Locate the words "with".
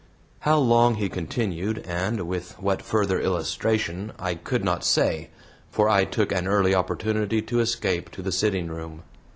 2.27-2.53